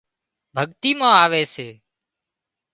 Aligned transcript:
ڀڳتي 0.55 0.91
مان 0.99 1.13
آوي 1.23 1.43
سي 1.53 1.67